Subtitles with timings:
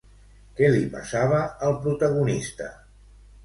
[0.59, 2.75] Què li passava al protagonista?